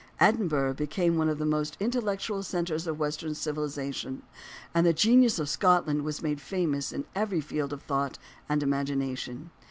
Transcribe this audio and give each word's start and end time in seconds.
Edinburgh 0.19 0.73
became 0.73 1.15
one 1.15 1.29
of 1.29 1.37
the 1.37 1.75
intellectual 1.79 2.41
centres 2.41 2.87
of 2.87 2.97
western 2.97 3.35
civilization, 3.35 4.23
and 4.73 4.83
the 4.83 4.93
genius 4.93 5.37
of 5.37 5.47
Scotland 5.47 6.01
was 6.01 6.23
made 6.23 6.41
famous 6.41 6.91
in 6.91 7.05
every 7.13 7.39
field 7.39 7.71
of 7.71 7.83
thought 7.83 8.17
and 8.49 8.63
imagination. 8.63 9.51